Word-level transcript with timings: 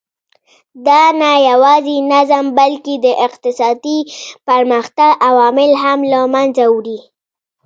دا 0.87 1.03
نه 1.21 1.31
یوازې 1.49 1.97
نظم 2.11 2.45
بلکې 2.59 2.93
د 3.05 3.07
اقتصادي 3.27 3.99
پرمختګ 4.47 5.11
عوامل 5.29 5.71
هم 5.83 5.99
له 6.11 6.21
منځه 6.33 6.63
وړي. 6.75 6.99